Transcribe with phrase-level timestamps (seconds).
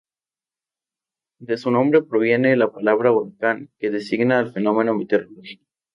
[1.37, 5.63] De su nombre proviene la palabra huracán que designa al fenómeno meteorológico.